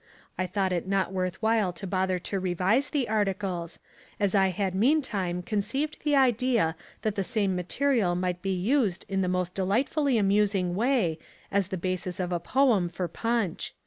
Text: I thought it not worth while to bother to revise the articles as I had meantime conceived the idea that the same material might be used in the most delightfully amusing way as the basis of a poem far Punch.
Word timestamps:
I 0.35 0.47
thought 0.47 0.71
it 0.71 0.87
not 0.87 1.11
worth 1.13 1.39
while 1.43 1.71
to 1.73 1.85
bother 1.85 2.17
to 2.17 2.39
revise 2.39 2.89
the 2.89 3.07
articles 3.07 3.77
as 4.19 4.33
I 4.33 4.47
had 4.47 4.73
meantime 4.73 5.43
conceived 5.43 6.01
the 6.03 6.15
idea 6.15 6.75
that 7.03 7.13
the 7.13 7.23
same 7.23 7.55
material 7.55 8.15
might 8.15 8.41
be 8.41 8.49
used 8.55 9.05
in 9.07 9.21
the 9.21 9.27
most 9.27 9.53
delightfully 9.53 10.17
amusing 10.17 10.73
way 10.73 11.19
as 11.51 11.67
the 11.67 11.77
basis 11.77 12.19
of 12.19 12.31
a 12.31 12.39
poem 12.39 12.89
far 12.89 13.07
Punch. 13.09 13.75